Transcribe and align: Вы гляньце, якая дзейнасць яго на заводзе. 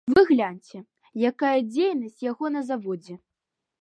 Вы 0.17 0.21
гляньце, 0.29 0.77
якая 1.31 1.53
дзейнасць 1.73 2.25
яго 2.31 2.45
на 2.57 2.61
заводзе. 2.71 3.15